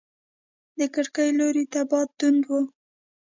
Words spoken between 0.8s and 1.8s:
کړکۍ لوري